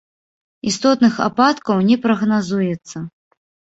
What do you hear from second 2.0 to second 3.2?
прагназуецца.